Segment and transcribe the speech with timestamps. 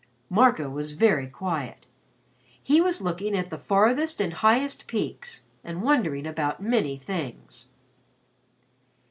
[0.31, 1.85] Marco was very quiet.
[2.63, 7.67] He was looking at the farthest and highest peaks and wondering about many things.